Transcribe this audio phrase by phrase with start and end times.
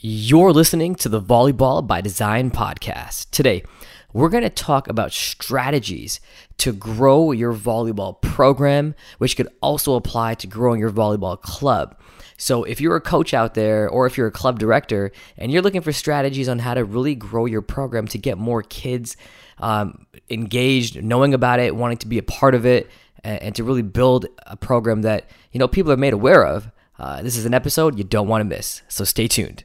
[0.00, 3.30] You're listening to the Volleyball by Design podcast.
[3.32, 3.64] Today,
[4.12, 6.20] we're going to talk about strategies
[6.58, 11.98] to grow your volleyball program, which could also apply to growing your volleyball club.
[12.36, 15.62] So, if you're a coach out there or if you're a club director and you're
[15.62, 19.16] looking for strategies on how to really grow your program to get more kids
[19.58, 22.88] um, engaged, knowing about it, wanting to be a part of it,
[23.24, 26.70] and, and to really build a program that you know people are made aware of,
[27.00, 28.82] uh, this is an episode you don't want to miss.
[28.86, 29.64] So, stay tuned.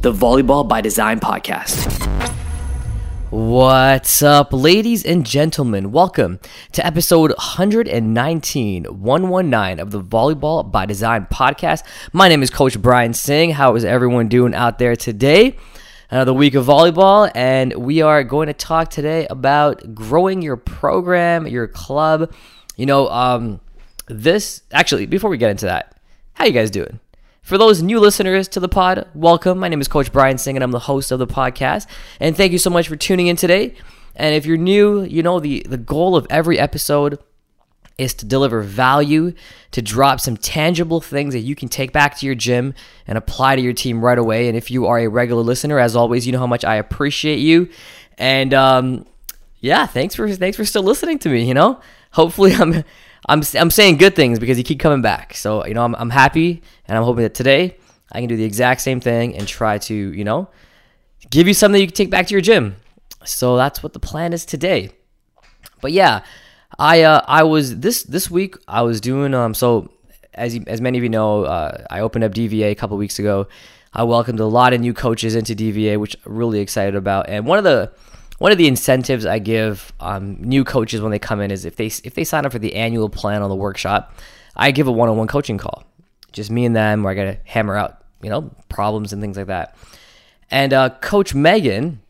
[0.00, 2.06] the Volleyball by Design podcast.
[3.28, 5.92] What's up, ladies and gentlemen?
[5.92, 6.40] Welcome
[6.72, 11.82] to episode 119, 119 of the Volleyball by Design podcast.
[12.14, 13.50] My name is Coach Brian Singh.
[13.50, 15.54] How is everyone doing out there today?
[16.10, 21.46] Another week of volleyball, and we are going to talk today about growing your program,
[21.46, 22.32] your club.
[22.74, 23.60] You know, um,
[24.06, 25.94] this actually, before we get into that,
[26.32, 27.00] how you guys doing?
[27.50, 29.58] For those new listeners to the pod, welcome.
[29.58, 31.88] My name is Coach Brian Singh, and I'm the host of the podcast.
[32.20, 33.74] And thank you so much for tuning in today.
[34.14, 37.18] And if you're new, you know the, the goal of every episode
[37.98, 39.32] is to deliver value,
[39.72, 42.72] to drop some tangible things that you can take back to your gym
[43.08, 44.46] and apply to your team right away.
[44.46, 47.40] And if you are a regular listener, as always, you know how much I appreciate
[47.40, 47.68] you.
[48.16, 49.06] And um,
[49.58, 51.48] yeah, thanks for thanks for still listening to me.
[51.48, 51.80] You know,
[52.12, 52.84] hopefully I'm
[53.26, 55.34] I'm I'm saying good things because you keep coming back.
[55.34, 57.76] So you know I'm I'm happy, and I'm hoping that today
[58.12, 60.48] I can do the exact same thing and try to you know
[61.30, 62.76] give you something you can take back to your gym.
[63.24, 64.90] So that's what the plan is today.
[65.80, 66.22] But yeah,
[66.78, 69.92] I uh, I was this this week I was doing um so
[70.34, 73.18] as you, as many of you know uh, I opened up DVA a couple weeks
[73.18, 73.48] ago.
[73.92, 77.28] I welcomed a lot of new coaches into DVA, which I'm really excited about.
[77.28, 77.92] And one of the
[78.40, 81.76] one of the incentives I give um, new coaches when they come in is if
[81.76, 84.14] they if they sign up for the annual plan on the workshop,
[84.56, 85.84] I give a one on one coaching call,
[86.32, 89.36] just me and them, where I got to hammer out you know problems and things
[89.36, 89.76] like that.
[90.50, 92.00] And uh, Coach Megan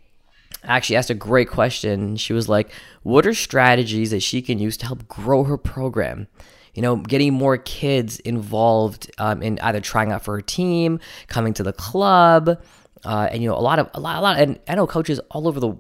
[0.63, 2.15] actually asked a great question.
[2.15, 2.71] She was like,
[3.03, 6.29] "What are strategies that she can use to help grow her program?"
[6.73, 11.53] you know, getting more kids involved um, in either trying out for her team, coming
[11.53, 12.63] to the club,
[13.05, 14.39] uh, and you know, a lot of a lot, a lot.
[14.39, 15.77] And I know coaches all over the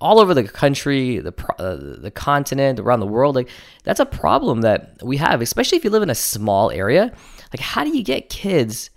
[0.00, 3.34] all over the country, the uh, the continent, around the world.
[3.34, 3.48] Like
[3.84, 7.12] that's a problem that we have, especially if you live in a small area.
[7.52, 8.90] Like, how do you get kids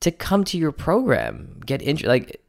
[0.00, 1.60] to come to your program?
[1.66, 2.08] Get injured?
[2.08, 2.40] Like,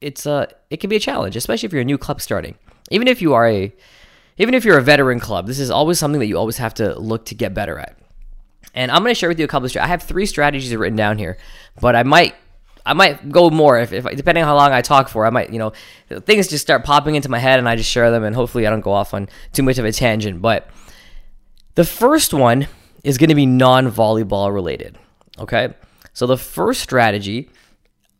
[0.00, 2.56] it's a it can be a challenge, especially if you're a new club starting.
[2.90, 3.72] Even if you are a
[4.38, 6.98] even if you're a veteran club, this is always something that you always have to
[6.98, 7.98] look to get better at.
[8.74, 9.76] And I'm going to share with you a couple of.
[9.76, 11.36] I have three strategies written down here,
[11.80, 12.34] but I might
[12.84, 15.24] I might go more if, if depending on how long I talk for.
[15.26, 15.72] I might you know
[16.20, 18.70] things just start popping into my head and I just share them and hopefully I
[18.70, 20.42] don't go off on too much of a tangent.
[20.42, 20.68] But
[21.74, 22.68] the first one
[23.04, 24.98] is going to be non-volleyball related.
[25.38, 25.74] Okay,
[26.12, 27.50] so the first strategy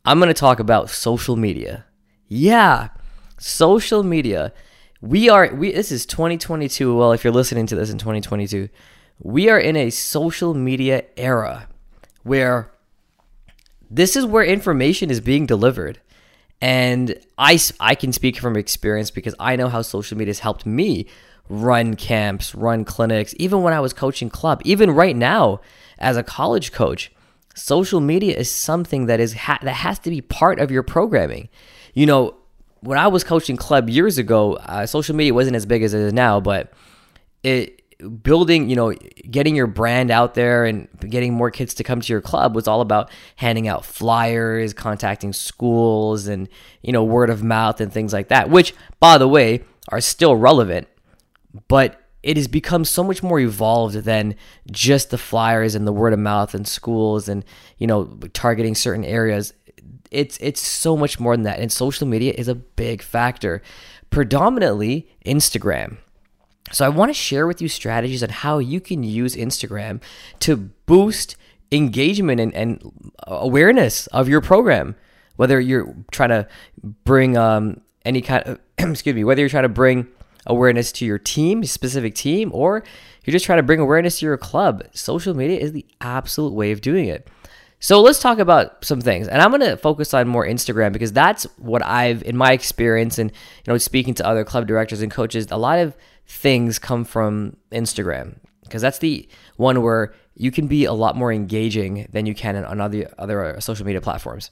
[0.05, 1.85] I'm going to talk about social media.
[2.27, 2.89] Yeah,
[3.37, 4.53] social media
[5.03, 8.69] we are we this is 2022 well if you're listening to this in 2022
[9.19, 11.67] we are in a social media era
[12.23, 12.71] where
[13.95, 15.99] this is where information is being delivered
[16.61, 20.65] and I, I can speak from experience because I know how social media has helped
[20.65, 21.07] me
[21.49, 25.59] run camps, run clinics, even when I was coaching club, even right now
[25.99, 27.11] as a college coach.
[27.53, 31.49] Social media is something that is ha- that has to be part of your programming.
[31.93, 32.35] You know,
[32.79, 35.99] when I was coaching club years ago, uh, social media wasn't as big as it
[35.99, 36.71] is now, but
[37.43, 37.82] it
[38.21, 38.93] building, you know,
[39.29, 42.67] getting your brand out there and getting more kids to come to your club was
[42.67, 46.49] all about handing out flyers, contacting schools, and
[46.81, 48.49] you know, word of mouth and things like that.
[48.49, 50.87] Which, by the way, are still relevant,
[51.67, 54.35] but it has become so much more evolved than
[54.71, 57.43] just the flyers and the word of mouth and schools and
[57.77, 59.53] you know targeting certain areas
[60.09, 63.61] it's it's so much more than that and social media is a big factor
[64.09, 65.97] predominantly instagram
[66.73, 70.01] so i want to share with you strategies on how you can use instagram
[70.39, 71.37] to boost
[71.71, 74.95] engagement and, and awareness of your program
[75.35, 76.47] whether you're trying to
[77.03, 80.07] bring um, any kind of excuse me whether you're trying to bring
[80.45, 82.83] awareness to your team specific team or
[83.23, 86.71] you're just trying to bring awareness to your club social media is the absolute way
[86.71, 87.29] of doing it
[87.79, 89.27] So let's talk about some things.
[89.27, 93.19] And I'm going to focus on more Instagram because that's what I've in my experience
[93.19, 95.93] and you know speaking to other club directors and coaches, a lot of
[96.27, 99.27] things come from Instagram because that's the
[99.57, 103.55] one where you can be a lot more engaging than you can on other other
[103.55, 104.51] uh, social media platforms.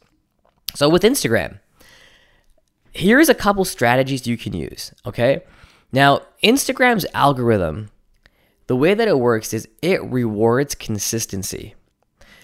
[0.76, 1.60] So with Instagram,
[2.94, 5.44] here's a couple strategies you can use, okay?
[5.92, 7.90] Now, Instagram's algorithm,
[8.68, 11.76] the way that it works is it rewards consistency.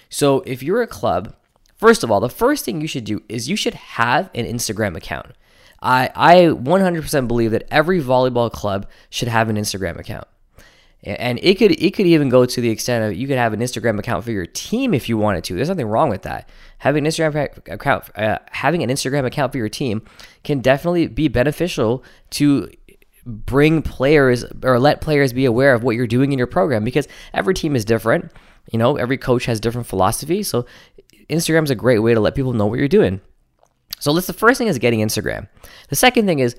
[0.09, 1.33] So if you're a club,
[1.75, 4.97] first of all, the first thing you should do is you should have an Instagram
[4.97, 5.33] account.
[5.81, 10.27] I, I 100% believe that every volleyball club should have an Instagram account.
[11.03, 13.59] And it could it could even go to the extent of you could have an
[13.59, 15.53] Instagram account for your team if you wanted to.
[15.53, 16.49] There's nothing wrong with that.
[16.79, 20.01] Having an Instagram account, uh, having an Instagram account for your team,
[20.43, 22.69] can definitely be beneficial to
[23.25, 27.07] bring players or let players be aware of what you're doing in your program because
[27.33, 28.31] every team is different.
[28.71, 30.47] You know, every coach has different philosophies.
[30.47, 30.65] So
[31.29, 33.21] Instagram is a great way to let people know what you're doing.
[33.99, 35.47] So that's the first thing is getting Instagram.
[35.89, 36.55] The second thing is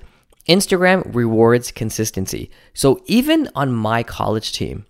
[0.47, 2.49] Instagram rewards consistency.
[2.73, 4.85] So even on my college team,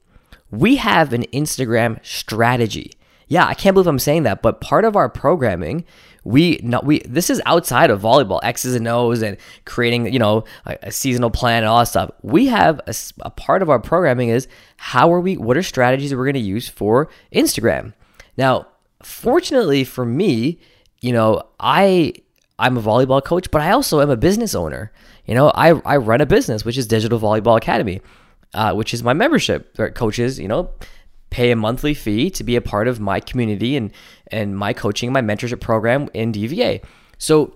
[0.52, 2.94] we have an Instagram strategy.
[3.28, 5.86] Yeah, I can't believe I'm saying that, but part of our programming,
[6.24, 10.46] we not we this is outside of volleyball, X's and O's and creating, you know,
[10.66, 12.12] a, a seasonal plan and all that stuff.
[12.24, 14.48] We have a, a part of our programming is
[14.78, 17.94] how are we what are strategies we're going to use for Instagram.
[18.36, 18.68] Now,
[19.04, 20.60] fortunately for me,
[21.00, 22.14] you know, I
[22.60, 24.92] I'm a volleyball coach, but I also am a business owner.
[25.26, 28.02] You know, I, I run a business, which is Digital Volleyball Academy,
[28.54, 29.76] uh, which is my membership.
[29.96, 30.72] Coaches, you know,
[31.30, 33.92] pay a monthly fee to be a part of my community and
[34.28, 36.84] and my coaching, my mentorship program in DVA.
[37.18, 37.56] So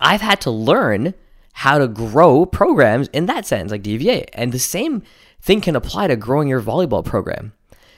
[0.00, 1.14] I've had to learn
[1.52, 4.26] how to grow programs in that sense, like DVA.
[4.34, 5.02] And the same
[5.40, 7.52] thing can apply to growing your volleyball program.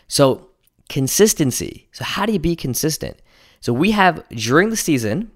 [0.06, 0.48] So
[0.88, 1.88] consistency.
[1.92, 3.20] So how do you be consistent?
[3.60, 5.32] So we have during the season,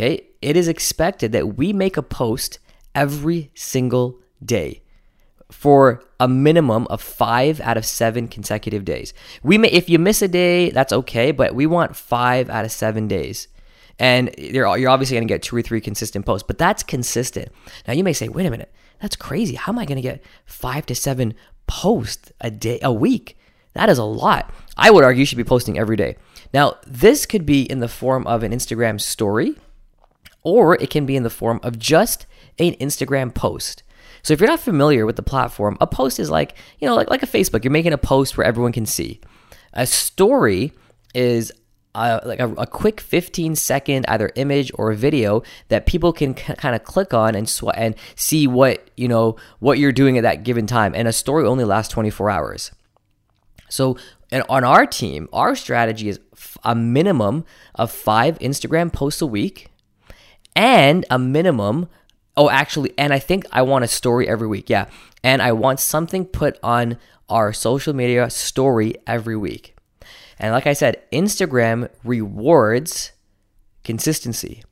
[0.00, 2.58] okay, it is expected that we make a post
[2.94, 4.82] every single day
[5.50, 9.12] for a minimum of five out of seven consecutive days.
[9.42, 12.72] We may, if you miss a day, that's okay, but we want five out of
[12.72, 13.48] seven days.
[13.98, 17.50] And you're, you're obviously going to get two or three consistent posts, but that's consistent.
[17.86, 19.56] Now you may say, wait a minute, that's crazy.
[19.56, 21.34] How am I going to get five to seven
[21.66, 23.36] posts a day, a week?
[23.74, 24.54] That is a lot.
[24.78, 26.16] I would argue you should be posting every day.
[26.54, 29.56] Now, this could be in the form of an Instagram story,
[30.42, 32.26] or it can be in the form of just
[32.58, 33.82] an Instagram post.
[34.22, 37.10] So if you're not familiar with the platform, a post is like, you know, like,
[37.10, 37.64] like a Facebook.
[37.64, 39.20] You're making a post where everyone can see.
[39.72, 40.72] A story
[41.14, 41.52] is
[41.94, 46.74] uh, like a, a, quick 15 second either image or video that people can kind
[46.74, 50.44] of click on and sw- and see what you know what you're doing at that
[50.44, 52.70] given time and a story only lasts 24 hours
[53.68, 53.96] so
[54.30, 57.44] and on our team our strategy is f- a minimum
[57.74, 59.69] of five instagram posts a week
[60.54, 61.88] and a minimum
[62.36, 64.70] Oh, actually, and I think I want a story every week.
[64.70, 64.86] Yeah.
[65.22, 66.96] And I want something put on
[67.28, 69.76] our social media story every week.
[70.38, 73.12] And like I said, Instagram rewards
[73.84, 74.64] consistency.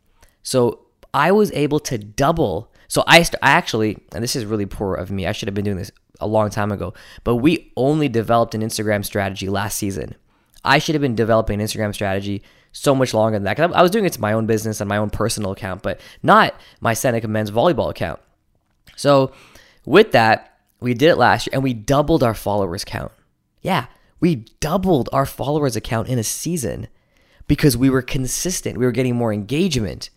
[0.43, 2.73] So I was able to double.
[2.89, 5.55] So I, st- I actually, and this is really poor of me, I should have
[5.55, 9.77] been doing this a long time ago, but we only developed an Instagram strategy last
[9.77, 10.15] season.
[10.65, 12.43] I should have been developing an Instagram strategy
[12.73, 13.57] so much longer than that.
[13.57, 16.01] Cause I was doing it to my own business and my own personal account, but
[16.23, 18.21] not my Seneca men's volleyball account.
[18.97, 19.33] So
[19.85, 23.13] with that, we did it last year and we doubled our followers count.
[23.63, 23.87] Yeah,
[24.21, 26.89] we doubled our followers account in a season
[27.47, 28.79] because we were consistent.
[28.79, 30.11] We were getting more engagement.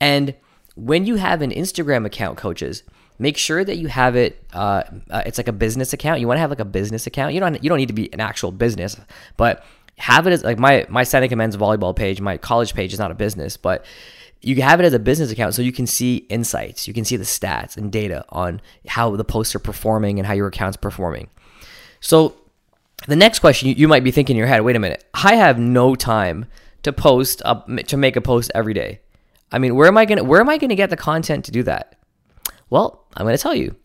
[0.00, 0.34] And
[0.74, 2.82] when you have an Instagram account, coaches,
[3.18, 4.42] make sure that you have it.
[4.52, 6.20] Uh, uh, it's like a business account.
[6.20, 7.34] You want to have like a business account.
[7.34, 7.62] You don't.
[7.62, 8.96] You don't need to be an actual business,
[9.36, 9.64] but
[10.00, 13.10] have it as like my my Seneca men's volleyball page, my college page is not
[13.10, 13.84] a business, but
[14.40, 17.16] you have it as a business account so you can see insights, you can see
[17.16, 21.28] the stats and data on how the posts are performing and how your account's performing.
[22.00, 22.34] So
[23.06, 25.34] the next question you, you might be thinking in your head, wait a minute, I
[25.34, 26.46] have no time
[26.82, 27.42] to post
[27.86, 29.00] to make a post every day.
[29.52, 31.62] I mean, where am I gonna where am I gonna get the content to do
[31.64, 31.96] that?
[32.70, 33.76] Well, I'm gonna tell you.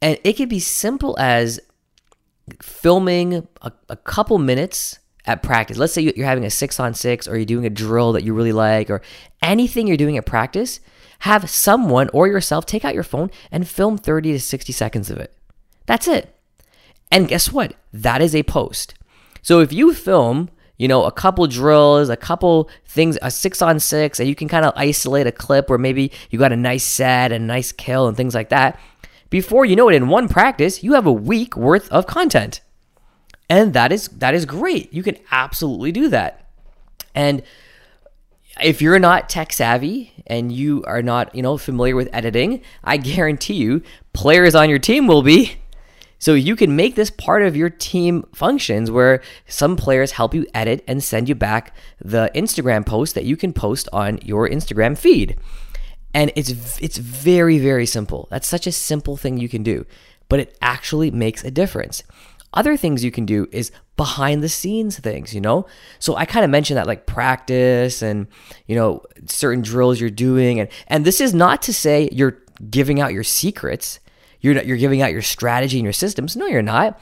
[0.00, 1.60] And it could be simple as
[2.62, 5.76] filming a, a couple minutes at practice.
[5.76, 8.34] Let's say you're having a six on six or you're doing a drill that you
[8.34, 9.02] really like or
[9.42, 10.80] anything you're doing at practice,
[11.20, 15.18] have someone or yourself take out your phone and film 30 to 60 seconds of
[15.18, 15.34] it.
[15.86, 16.34] That's it.
[17.10, 17.74] And guess what?
[17.92, 18.94] That is a post.
[19.42, 23.80] So if you film, you know, a couple drills, a couple things, a six on
[23.80, 26.84] six, and you can kind of isolate a clip where maybe you got a nice
[26.84, 28.78] set and a nice kill and things like that,
[29.28, 32.60] before you know it, in one practice, you have a week worth of content.
[33.50, 34.92] And that is that is great.
[34.94, 36.46] You can absolutely do that.
[37.14, 37.42] And
[38.62, 42.96] if you're not tech savvy and you are not, you know, familiar with editing, I
[42.96, 45.56] guarantee you players on your team will be.
[46.20, 50.46] So you can make this part of your team functions where some players help you
[50.54, 54.96] edit and send you back the Instagram post that you can post on your Instagram
[54.96, 55.36] feed.
[56.14, 58.28] And it's it's very very simple.
[58.30, 59.86] That's such a simple thing you can do,
[60.28, 62.04] but it actually makes a difference.
[62.52, 65.66] Other things you can do is behind the scenes things, you know?
[65.98, 68.26] So I kind of mentioned that like practice and,
[68.66, 72.38] you know, certain drills you're doing and and this is not to say you're
[72.68, 74.00] giving out your secrets.
[74.40, 76.36] You're not, you're giving out your strategy and your systems.
[76.36, 76.98] No, you're not.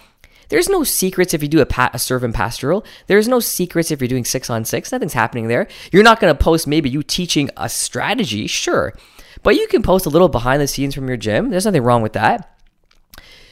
[0.49, 2.85] There's no secrets if you do a, pa- a serve and pass drill.
[3.07, 4.91] There's no secrets if you're doing six on six.
[4.91, 5.69] Nothing's happening there.
[5.93, 8.95] You're not going to post maybe you teaching a strategy, sure,
[9.43, 11.51] but you can post a little behind the scenes from your gym.
[11.51, 12.58] There's nothing wrong with that.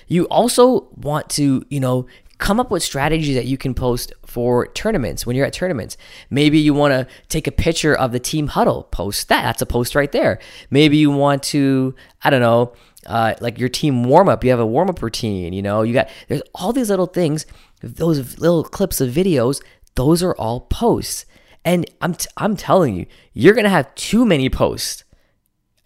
[0.07, 2.07] You also want to, you know,
[2.39, 5.97] come up with strategies that you can post for tournaments when you're at tournaments.
[6.29, 9.43] Maybe you want to take a picture of the team huddle, post that.
[9.43, 10.39] That's a post right there.
[10.71, 12.75] Maybe you want to, I don't know,
[13.07, 14.45] uh, like your team warm up.
[14.45, 15.53] You have a warm up routine.
[15.53, 17.47] You know, you got there's all these little things,
[17.81, 19.63] those little clips of videos.
[19.95, 21.25] Those are all posts,
[21.65, 25.05] and I'm t- I'm telling you, you're gonna have too many posts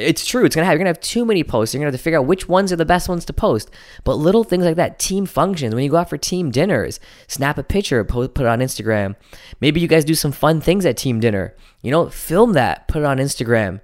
[0.00, 0.44] it's true.
[0.44, 1.74] It's gonna have you're gonna have too many posts.
[1.74, 3.70] You're gonna have to figure out which ones are the best ones to post.
[4.04, 5.74] But little things like that, team functions.
[5.74, 9.16] When you go out for team dinners, snap a picture, put it on Instagram.
[9.60, 11.54] Maybe you guys do some fun things at team dinner.
[11.82, 13.80] You know, film that, put it on Instagram.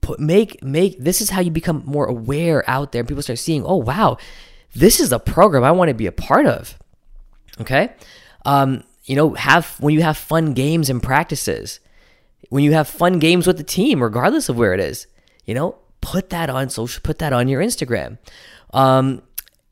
[0.00, 3.04] Put make make this is how you become more aware out there.
[3.04, 4.16] People start seeing, oh wow,
[4.74, 6.78] this is a program I want to be a part of.
[7.60, 7.92] Okay,
[8.46, 11.80] um, you know, have when you have fun games and practices,
[12.48, 15.06] when you have fun games with the team, regardless of where it is
[15.50, 18.18] you know, put that on social, put that on your Instagram.
[18.72, 19.20] Um,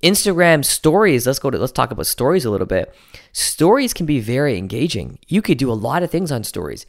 [0.02, 2.92] Instagram stories, let's go to let's talk about stories a little bit.
[3.30, 5.20] Stories can be very engaging.
[5.28, 6.84] You could do a lot of things on stories.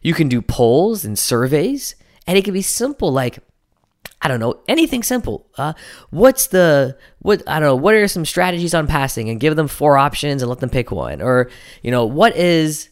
[0.00, 1.94] You can do polls and surveys,
[2.26, 3.38] and it can be simple like
[4.20, 5.46] I don't know, anything simple.
[5.56, 5.74] Uh,
[6.10, 9.68] what's the what I don't know, what are some strategies on passing and give them
[9.68, 11.48] four options and let them pick one or
[11.80, 12.88] you know, what is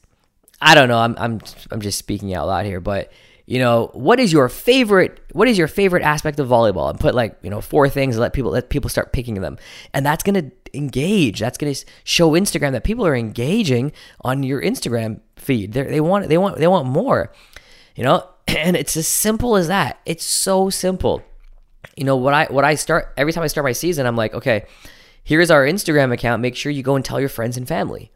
[0.62, 1.40] I don't know, I'm I'm
[1.72, 3.10] I'm just speaking out loud here, but
[3.50, 6.88] you know, what is your favorite what is your favorite aspect of volleyball?
[6.88, 9.58] And put like, you know, four things and let people let people start picking them.
[9.92, 11.40] And that's going to engage.
[11.40, 13.90] That's going to show Instagram that people are engaging
[14.20, 15.72] on your Instagram feed.
[15.72, 17.32] They're, they want they want they want more.
[17.96, 19.98] You know, and it's as simple as that.
[20.06, 21.20] It's so simple.
[21.96, 24.32] You know, what I what I start every time I start my season, I'm like,
[24.32, 24.64] okay,
[25.24, 26.40] here's our Instagram account.
[26.40, 28.12] Make sure you go and tell your friends and family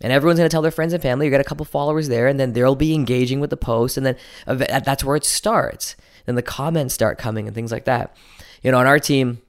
[0.00, 1.26] and everyone's going to tell their friends and family.
[1.26, 4.06] You got a couple followers there, and then they'll be engaging with the post, and
[4.06, 5.96] then that's where it starts.
[6.26, 8.16] Then the comments start coming and things like that.
[8.62, 9.40] You know, on our team,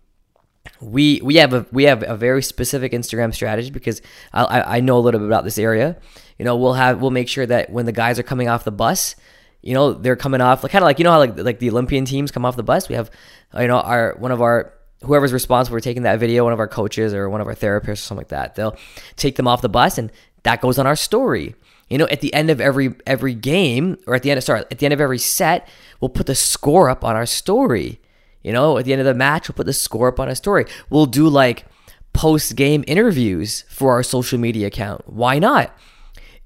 [0.82, 4.02] we we have a we have a very specific Instagram strategy because
[4.34, 5.98] I, I know a little bit about this area.
[6.38, 8.72] You know, we'll have we'll make sure that when the guys are coming off the
[8.72, 9.16] bus,
[9.62, 11.70] you know, they're coming off like kind of like you know how like like the
[11.70, 12.88] Olympian teams come off the bus.
[12.88, 13.12] We have
[13.58, 16.68] you know our one of our whoever's responsible for taking that video, one of our
[16.68, 18.78] coaches or one of our therapists or something like that, they'll
[19.16, 20.12] take them off the bus and
[20.44, 21.56] that goes on our story.
[21.90, 24.62] You know, at the end of every every game, or at the end of sorry,
[24.72, 25.68] at the end of every set,
[26.00, 28.00] we'll put the score up on our story.
[28.44, 30.36] You know, at the end of the match, we'll put the score up on our
[30.36, 30.66] story.
[30.90, 31.66] We'll do like
[32.14, 35.02] post game interviews for our social media account.
[35.08, 35.76] Why not?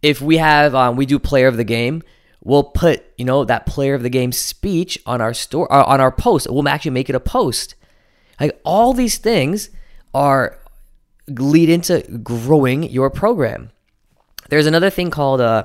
[0.02, 2.04] If we have, um, we do player of the game,
[2.44, 6.00] we'll put you know that player of the game speech on our store uh, on
[6.02, 6.48] our post.
[6.50, 7.76] We'll actually make it a post.
[8.40, 9.70] Like all these things
[10.14, 10.60] are
[11.28, 13.72] lead into growing your program.
[14.50, 15.64] There's another thing called a uh,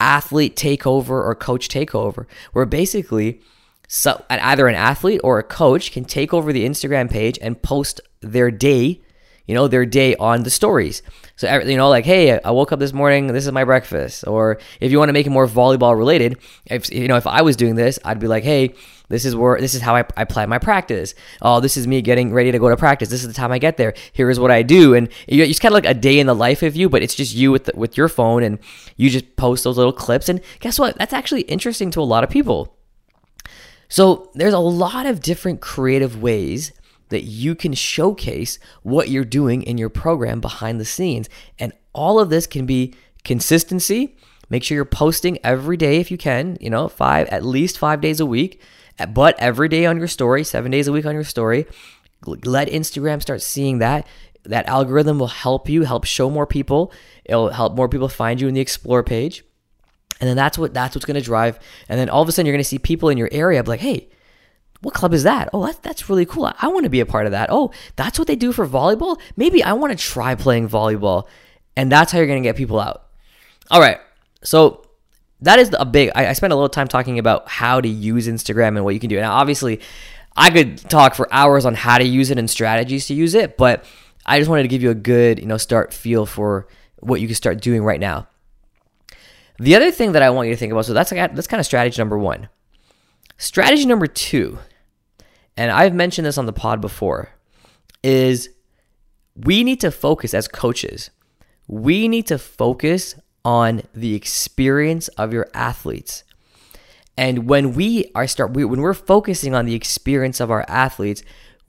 [0.00, 3.40] athlete takeover or coach takeover, where basically
[3.88, 8.02] so either an athlete or a coach can take over the Instagram page and post
[8.20, 9.00] their day,
[9.48, 11.02] you know, their day on the stories.
[11.36, 13.28] So you know, like, hey, I woke up this morning.
[13.28, 14.24] This is my breakfast.
[14.26, 17.42] Or if you want to make it more volleyball related, if you know, if I
[17.42, 18.74] was doing this, I'd be like, hey,
[19.08, 21.14] this is where this is how I, I plan my practice.
[21.40, 23.08] Oh, this is me getting ready to go to practice.
[23.08, 23.94] This is the time I get there.
[24.12, 26.34] Here is what I do, and you, it's kind of like a day in the
[26.34, 28.58] life of you, but it's just you with the, with your phone, and
[28.96, 30.28] you just post those little clips.
[30.28, 30.98] And guess what?
[30.98, 32.76] That's actually interesting to a lot of people.
[33.88, 36.72] So there's a lot of different creative ways
[37.08, 42.20] that you can showcase what you're doing in your program behind the scenes, and all
[42.20, 44.16] of this can be consistency.
[44.50, 48.00] Make sure you're posting every day if you can, you know, five, at least five
[48.00, 48.60] days a week
[49.06, 51.66] but every day on your story, seven days a week on your story.
[52.26, 54.06] Let Instagram start seeing that.
[54.44, 56.92] That algorithm will help you, help show more people.
[57.24, 59.44] It'll help more people find you in the explore page.
[60.20, 61.60] And then that's what that's what's gonna drive.
[61.88, 63.80] And then all of a sudden you're gonna see people in your area be like,
[63.80, 64.08] hey,
[64.80, 65.48] what club is that?
[65.52, 66.52] Oh, that's, that's really cool.
[66.60, 67.48] I want to be a part of that.
[67.50, 69.20] Oh, that's what they do for volleyball?
[69.36, 71.26] Maybe I want to try playing volleyball.
[71.76, 73.06] And that's how you're going to get people out.
[73.70, 73.98] All right.
[74.42, 74.84] So
[75.40, 76.10] that is a big.
[76.14, 79.00] I, I spent a little time talking about how to use Instagram and what you
[79.00, 79.20] can do.
[79.20, 79.80] Now, obviously,
[80.36, 83.56] I could talk for hours on how to use it and strategies to use it,
[83.56, 83.84] but
[84.26, 86.68] I just wanted to give you a good, you know, start feel for
[87.00, 88.28] what you can start doing right now.
[89.58, 91.66] The other thing that I want you to think about, so that's that's kind of
[91.66, 92.48] strategy number one.
[93.38, 94.58] Strategy number two,
[95.56, 97.30] and I've mentioned this on the pod before,
[98.02, 98.50] is
[99.34, 101.10] we need to focus as coaches.
[101.68, 103.14] We need to focus
[103.44, 106.24] on the experience of your athletes.
[107.16, 111.22] And when we are start when we're focusing on the experience of our athletes,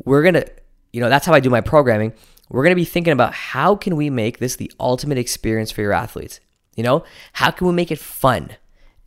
[0.03, 0.51] we're going to
[0.91, 2.13] you know, that's how I do my programming.
[2.49, 5.81] We're going to be thinking about how can we make this the ultimate experience for
[5.81, 6.39] your athletes?
[6.75, 8.51] You know, how can we make it fun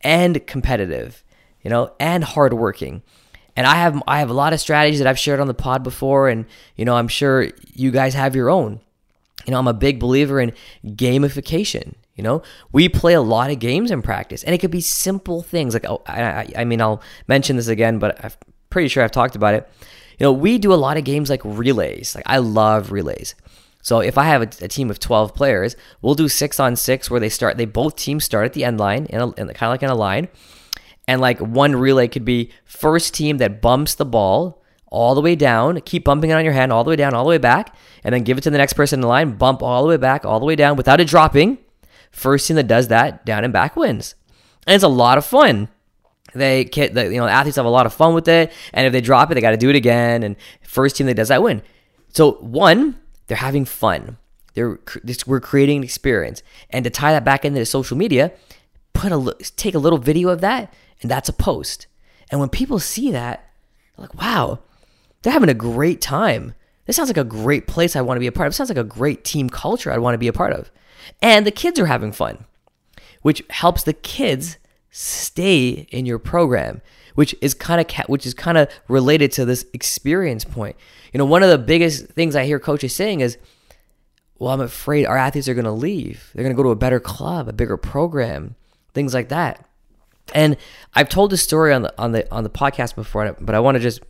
[0.01, 1.23] and competitive,
[1.63, 3.01] you know, and hardworking?
[3.55, 5.83] And I have I have a lot of strategies that I've shared on the pod
[5.83, 8.79] before, and you know, I'm sure you guys have your own.
[9.45, 10.53] You know, I'm a big believer in
[10.85, 11.95] gamification.
[12.15, 15.41] You know, we play a lot of games in practice, and it could be simple
[15.41, 18.31] things like, oh, I, I mean, I'll mention this again, but I'm
[18.69, 19.69] pretty sure I've talked about it.
[20.19, 22.15] You know, we do a lot of games like relays.
[22.15, 23.33] Like, I love relays.
[23.81, 27.09] So if I have a, a, team of 12 players, we'll do six on six
[27.09, 29.63] where they start, they both teams start at the end line, in, a, in kind
[29.63, 30.29] of like in a line.
[31.07, 35.35] And like one relay could be first team that bumps the ball all the way
[35.35, 37.75] down, keep bumping it on your hand all the way down, all the way back,
[38.03, 39.97] and then give it to the next person in the line, bump all the way
[39.97, 41.57] back, all the way down without it dropping.
[42.11, 44.13] First team that does that down and back wins.
[44.67, 45.67] And it's a lot of fun.
[46.33, 48.93] They get the you know athletes have a lot of fun with it, and if
[48.93, 50.23] they drop it, they got to do it again.
[50.23, 51.61] And first team that does that win.
[52.09, 54.17] So one, they're having fun.
[54.53, 54.79] They're
[55.25, 58.31] we're creating an experience, and to tie that back into social media,
[58.93, 61.85] put a take a little video of that, and that's a post.
[62.31, 63.47] And when people see that,
[63.95, 64.59] they're like, "Wow,
[65.21, 66.55] they're having a great time.
[66.85, 68.53] This sounds like a great place I want to be a part of.
[68.53, 70.71] It sounds like a great team culture I'd want to be a part of."
[71.21, 72.45] And the kids are having fun,
[73.21, 74.57] which helps the kids
[74.89, 76.81] stay in your program,
[77.15, 80.75] which is kind of ca- which is kind of related to this experience point.
[81.11, 83.37] You know, one of the biggest things I hear coaches saying is,
[84.39, 86.31] "Well, I'm afraid our athletes are going to leave.
[86.33, 88.55] They're going to go to a better club, a bigger program,
[88.93, 89.65] things like that."
[90.33, 90.57] And
[90.93, 93.75] I've told this story on the on the on the podcast before, but I want
[93.75, 94.01] to just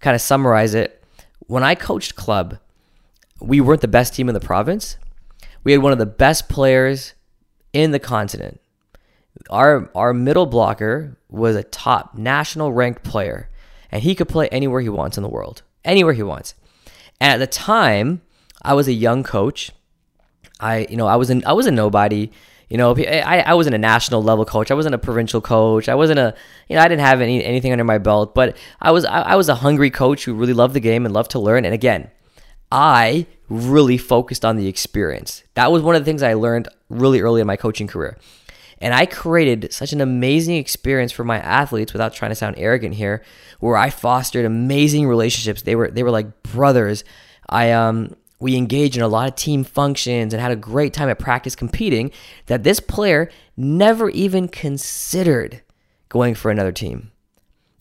[0.00, 1.02] kind of summarize it.
[1.46, 2.58] When I coached club,
[3.40, 4.96] we weren't the best team in the province,
[5.64, 7.14] we had one of the best players
[7.72, 8.60] in the continent.
[9.50, 13.48] Our our middle blocker was a top national ranked player,
[13.90, 16.54] and he could play anywhere he wants in the world, anywhere he wants.
[17.20, 18.22] And at the time,
[18.62, 19.72] I was a young coach.
[20.60, 22.30] I you know I was in I was a nobody.
[22.72, 24.70] You know, I, I wasn't a national level coach.
[24.70, 25.90] I wasn't a provincial coach.
[25.90, 26.34] I wasn't a,
[26.70, 28.34] you know, I didn't have any anything under my belt.
[28.34, 31.12] But I was I, I was a hungry coach who really loved the game and
[31.12, 31.66] loved to learn.
[31.66, 32.10] And again,
[32.70, 35.42] I really focused on the experience.
[35.52, 38.16] That was one of the things I learned really early in my coaching career.
[38.78, 42.94] And I created such an amazing experience for my athletes without trying to sound arrogant
[42.94, 43.22] here,
[43.60, 45.60] where I fostered amazing relationships.
[45.60, 47.04] They were they were like brothers.
[47.50, 51.08] I um we engaged in a lot of team functions and had a great time
[51.08, 52.10] at practice competing
[52.46, 55.62] that this player never even considered
[56.08, 57.12] going for another team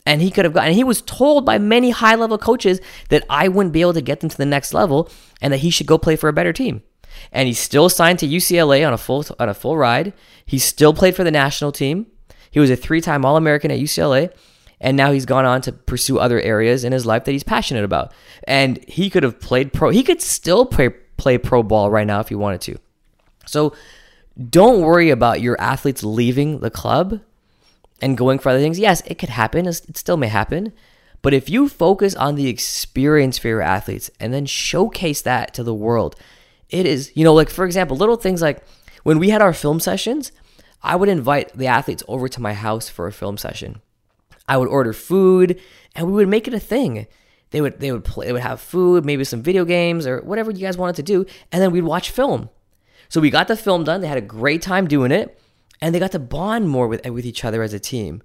[0.06, 3.48] and he could have gotten he was told by many high level coaches that I
[3.48, 5.10] wouldn't be able to get them to the next level
[5.42, 6.84] and that he should go play for a better team.
[7.32, 10.14] And he's still signed to UCLA on a full on a full ride.
[10.46, 12.08] He still played for the national team.
[12.50, 14.34] He was a three-time All-American at UCLA
[14.82, 17.86] and now he's gone on to pursue other areas in his life that he's passionate
[17.86, 18.12] about.
[18.46, 19.92] And he could have played pro.
[19.92, 22.78] He could still play play pro ball right now if he wanted to.
[23.46, 23.74] So
[24.50, 27.22] don't worry about your athletes leaving the club
[28.02, 29.68] and going for other things, yes, it could happen.
[29.68, 30.74] It still may happen.
[31.22, 35.64] But if you focus on the experience for your athletes and then showcase that to
[35.64, 36.16] the world,
[36.70, 38.64] it is, you know, like for example, little things like
[39.04, 40.32] when we had our film sessions,
[40.82, 43.84] I would invite the athletes over to my house for a film session.
[44.52, 45.62] I would order food
[45.96, 47.08] and we would make it a thing.
[47.52, 50.52] They would they would play they would have food, maybe some video games or whatever
[50.52, 52.50] you guys wanted to do, and then we'd watch film.
[53.08, 54.02] So we got the film done.
[54.02, 55.40] They had a great time doing it
[55.80, 58.22] and they got to bond more with with each other as a team.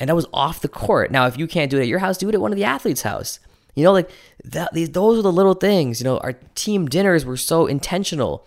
[0.00, 1.12] And that was off the court.
[1.12, 2.64] Now, if you can't do it at your house, do it at one of the
[2.64, 3.38] athletes' house.
[3.74, 4.10] You know, like
[4.44, 6.00] that, these, those are the little things.
[6.00, 8.46] You know, our team dinners were so intentional.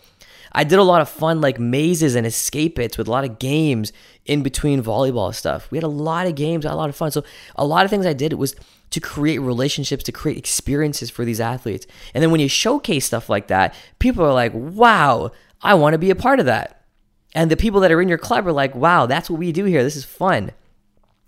[0.51, 3.39] I did a lot of fun, like mazes and escape its with a lot of
[3.39, 3.93] games
[4.25, 5.69] in between volleyball stuff.
[5.71, 7.11] We had a lot of games, a lot of fun.
[7.11, 7.23] So,
[7.55, 8.55] a lot of things I did was
[8.91, 11.87] to create relationships, to create experiences for these athletes.
[12.13, 15.97] And then when you showcase stuff like that, people are like, wow, I want to
[15.97, 16.85] be a part of that.
[17.33, 19.63] And the people that are in your club are like, wow, that's what we do
[19.65, 19.83] here.
[19.83, 20.51] This is fun.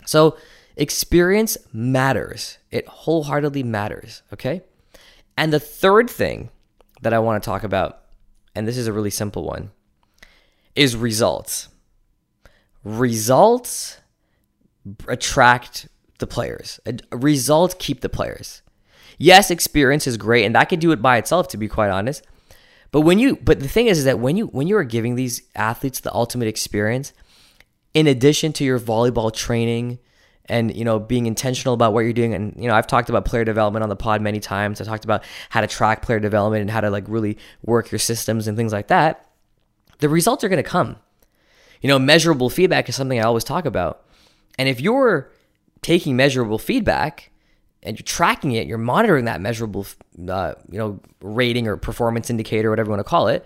[0.06, 0.38] So,
[0.76, 2.58] experience matters.
[2.72, 4.22] It wholeheartedly matters.
[4.34, 4.64] Okay.
[5.38, 6.50] And the third thing
[7.02, 8.03] that I want to talk about,
[8.56, 9.72] and this is a really simple one,
[10.76, 11.70] is results.
[12.84, 13.98] results
[15.08, 15.88] attract
[16.20, 16.80] the players.
[17.12, 18.62] Results keep the players.
[19.18, 22.26] Yes, experience is great, and that could do it by itself, to be quite honest.
[22.92, 25.16] But when you, but the thing is, is that when you when you are giving
[25.16, 27.14] these athletes the ultimate experience,
[27.94, 30.00] in addition to your volleyball training,
[30.46, 33.26] and you know being intentional about what you're doing, and you know I've talked about
[33.26, 34.82] player development on the pod many times.
[34.82, 38.00] I talked about how to track player development and how to like really work your
[38.00, 39.30] systems and things like that.
[40.00, 40.98] The results are going to come.
[41.82, 44.06] You know, measurable feedback is something I always talk about,
[44.58, 45.32] and if you're
[45.82, 47.30] taking measurable feedback
[47.84, 49.86] and you're tracking it, you're monitoring that measurable,
[50.30, 53.46] uh, you know, rating or performance indicator, whatever you want to call it,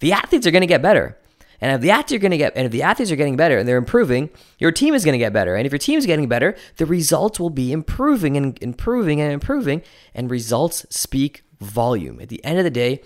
[0.00, 1.16] the athletes are going to get better.
[1.60, 3.58] And if the athletes are going to get, and if the athletes are getting better
[3.58, 5.56] and they're improving, your team is going to get better.
[5.56, 9.32] And if your team is getting better, the results will be improving and improving and
[9.32, 9.82] improving.
[10.14, 12.20] And results speak volume.
[12.20, 13.02] At the end of the day,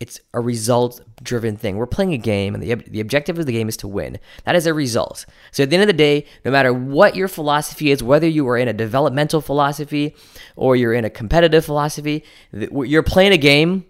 [0.00, 1.76] it's a result driven thing.
[1.76, 4.18] We're playing a game, and the, the objective of the game is to win.
[4.44, 5.26] That is a result.
[5.50, 8.46] So at the end of the day, no matter what your philosophy is, whether you
[8.48, 10.14] are in a developmental philosophy
[10.54, 13.86] or you're in a competitive philosophy, you're playing a game,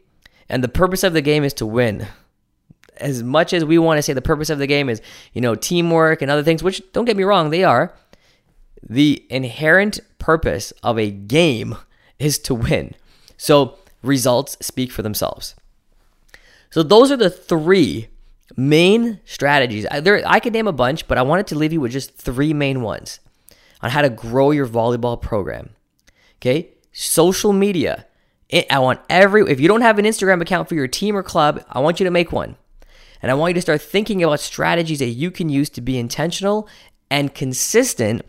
[0.48, 2.06] and the purpose of the game is to win.
[3.00, 5.00] As much as we want to say the purpose of the game is,
[5.32, 7.94] you know, teamwork and other things, which don't get me wrong, they are,
[8.82, 11.76] the inherent purpose of a game
[12.18, 12.94] is to win.
[13.36, 15.54] So results speak for themselves.
[16.70, 18.08] So those are the three
[18.56, 19.86] main strategies.
[19.90, 22.16] I, there, I could name a bunch, but I wanted to leave you with just
[22.16, 23.20] three main ones
[23.82, 25.70] on how to grow your volleyball program.
[26.36, 28.06] Okay, social media.
[28.70, 29.50] I want every.
[29.50, 32.04] If you don't have an Instagram account for your team or club, I want you
[32.04, 32.56] to make one,
[33.22, 35.98] and I want you to start thinking about strategies that you can use to be
[35.98, 36.68] intentional
[37.10, 38.22] and consistent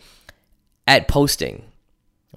[0.87, 1.63] at posting.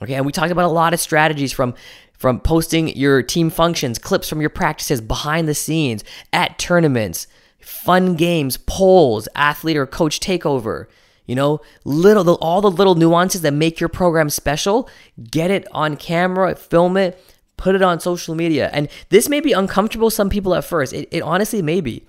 [0.03, 1.75] Okay, and we talked about a lot of strategies from
[2.19, 7.27] from posting your team functions, clips from your practices behind the scenes, at tournaments,
[7.61, 10.87] fun games, polls, athlete or coach takeover.
[11.27, 14.89] You know, little all the little nuances that make your program special.
[15.31, 17.21] Get it on camera, film it,
[17.57, 18.71] put it on social media.
[18.73, 20.93] And this may be uncomfortable some people at first.
[20.93, 22.05] It, it honestly may be,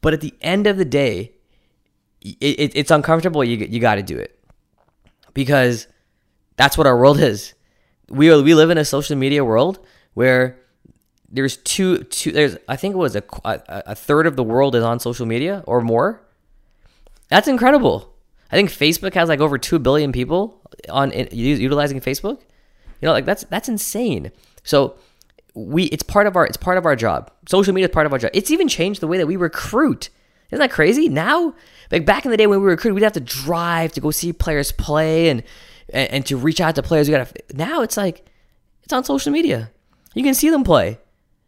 [0.00, 1.32] but at the end of the day,
[2.20, 3.44] it, it, it's uncomfortable.
[3.44, 4.38] You you got to do it
[5.34, 5.86] because
[6.56, 7.54] that's what our world is
[8.08, 9.78] we are, we live in a social media world
[10.14, 10.58] where
[11.28, 14.84] there's two two there's I think it was a, a, third of the world is
[14.84, 16.22] on social media or more.
[17.28, 18.14] That's incredible.
[18.50, 22.40] I think Facebook has like over two billion people on utilizing Facebook.
[23.00, 24.30] You know, like that's that's insane.
[24.62, 24.96] So
[25.56, 27.30] we it's part of our it's part of our job.
[27.48, 28.30] Social media is part of our job.
[28.34, 30.10] It's even changed the way that we recruit.
[30.50, 31.08] Isn't that crazy?
[31.08, 31.54] Now,
[31.90, 34.32] like back in the day when we recruited, we'd have to drive to go see
[34.32, 35.42] players play and
[35.88, 37.08] and, and to reach out to players.
[37.08, 38.26] You got to now it's like
[38.82, 39.70] it's on social media.
[40.14, 40.98] You can see them play.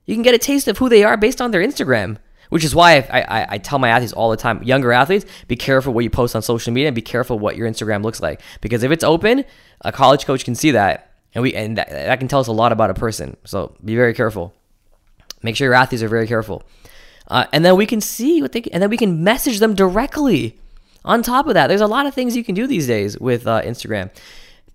[0.06, 2.16] You can get a taste of who they are based on their Instagram.
[2.48, 5.54] Which is why I, I, I, tell my athletes all the time, younger athletes, be
[5.54, 8.40] careful what you post on social media and be careful what your Instagram looks like.
[8.62, 9.44] Because if it's open,
[9.82, 12.52] a college coach can see that, and we and that, that can tell us a
[12.52, 13.36] lot about a person.
[13.44, 14.54] So be very careful.
[15.42, 16.62] Make sure your athletes are very careful,
[17.28, 20.58] uh, and then we can see what they and then we can message them directly.
[21.04, 23.46] On top of that, there's a lot of things you can do these days with
[23.46, 24.10] uh, Instagram.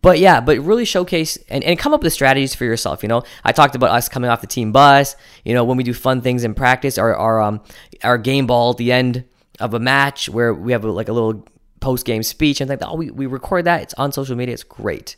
[0.04, 3.04] But yeah, but really showcase and, and come up with strategies for yourself.
[3.04, 5.16] You know, I talked about us coming off the team bus.
[5.46, 7.62] You know, when we do fun things in practice, our our um
[8.04, 9.24] our game ball at the end
[9.60, 11.46] of a match where we have a, like a little
[11.80, 13.82] post game speech and like oh we, we record that.
[13.82, 14.54] It's on social media.
[14.54, 15.16] It's great.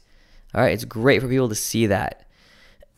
[0.56, 2.26] All right, it's great for people to see that.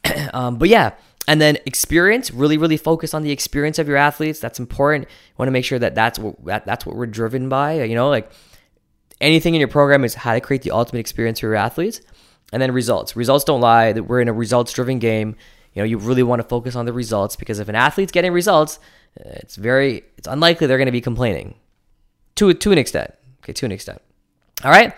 [0.34, 0.92] um, but yeah,
[1.28, 4.40] and then experience really really focus on the experience of your athletes.
[4.40, 5.10] That's important.
[5.10, 7.96] You want to make sure that that's what that, that's what we're driven by you
[7.96, 8.32] know like
[9.20, 12.00] anything in your program is how to create the ultimate experience for your athletes.
[12.54, 13.18] And then results.
[13.18, 13.92] Results don't lie.
[13.92, 15.36] That we're in a results driven game.
[15.74, 18.32] You know you really want to focus on the results because if an athlete's getting
[18.32, 18.80] results
[19.16, 21.56] it's very it's unlikely they're going to be complaining.
[22.36, 23.14] To to an extent.
[23.44, 24.02] Okay to an extent.
[24.64, 24.94] All right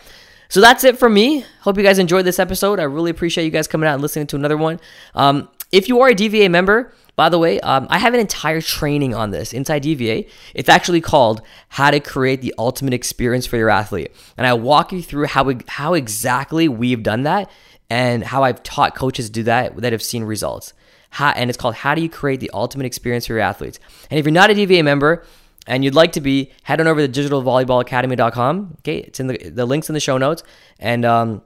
[0.50, 1.46] so that's it from me.
[1.62, 2.80] Hope you guys enjoyed this episode.
[2.80, 4.80] I really appreciate you guys coming out and listening to another one.
[5.14, 8.60] Um, if you are a DVA member, by the way, um, I have an entire
[8.60, 10.28] training on this inside DVA.
[10.56, 14.12] It's actually called How to Create the Ultimate Experience for Your Athlete.
[14.38, 17.52] And I walk you through how, we, how exactly we've done that
[17.90, 20.74] and how I've taught coaches do that that have seen results.
[21.12, 23.80] How, and it's called How Do You Create the Ultimate Experience for Your Athletes?
[24.10, 25.26] And if you're not a DVA member,
[25.68, 28.78] and you'd like to be, head on over to digitalvolleyballacademy.com.
[28.80, 30.44] Okay, it's in the the links in the show notes,
[30.80, 31.42] and um,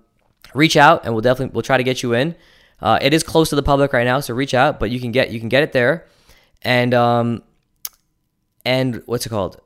[0.53, 2.35] reach out, and we'll definitely we'll try to get you in.
[2.81, 5.11] Uh, it is close to the public right now, so reach out, but you can
[5.11, 6.07] get you can get it there.
[6.61, 7.43] And um,
[8.65, 9.59] and what's it called?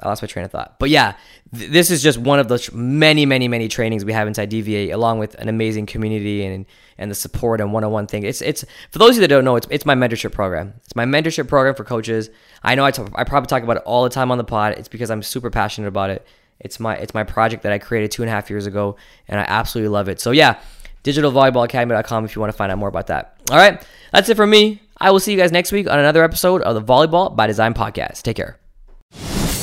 [0.00, 0.78] I lost my train of thought.
[0.78, 1.14] But yeah,
[1.56, 4.92] th- this is just one of the many, many, many trainings we have inside DVA,
[4.92, 6.66] along with an amazing community and
[6.98, 8.24] and the support and one-on-one thing.
[8.24, 10.74] It's it's for those of you that don't know, it's it's my mentorship program.
[10.84, 12.30] It's my mentorship program for coaches.
[12.64, 14.78] I know I, probably talk about it all the time on the pod.
[14.78, 16.26] It's because I'm super passionate about it.
[16.60, 18.96] It's my it's my project that I created two and a half years ago,
[19.28, 20.18] and I absolutely love it.
[20.20, 20.58] So yeah,
[21.02, 23.36] digitalvolleyballacademy.com if you want to find out more about that.
[23.50, 24.80] All right, that's it for me.
[24.98, 27.74] I will see you guys next week on another episode of the Volleyball by Design
[27.74, 28.22] podcast.
[28.22, 28.58] Take care.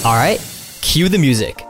[0.05, 0.39] All right,
[0.81, 1.65] cue the music.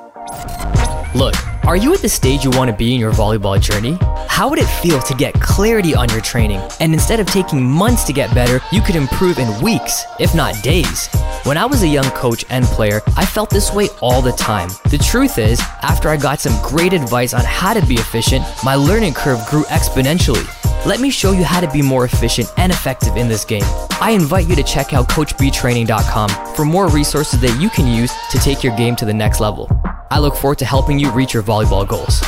[1.15, 3.97] Look, are you at the stage you want to be in your volleyball journey?
[4.41, 8.03] How would it feel to get clarity on your training and instead of taking months
[8.05, 11.05] to get better, you could improve in weeks, if not days?
[11.43, 14.69] When I was a young coach and player, I felt this way all the time.
[14.89, 18.73] The truth is, after I got some great advice on how to be efficient, my
[18.73, 20.43] learning curve grew exponentially.
[20.87, 23.61] Let me show you how to be more efficient and effective in this game.
[24.01, 28.39] I invite you to check out CoachBTraining.com for more resources that you can use to
[28.39, 29.69] take your game to the next level.
[30.09, 32.23] I look forward to helping you reach your volleyball goals.